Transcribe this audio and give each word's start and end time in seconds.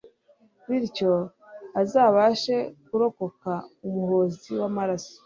bityo 0.69 1.11
azabashe 1.81 2.55
kurokoka 2.85 3.51
umuhozi 3.87 4.49
w'amaraso 4.61 5.15